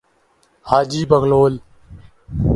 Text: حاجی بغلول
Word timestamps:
حاجی 0.61 1.05
بغلول 1.05 1.59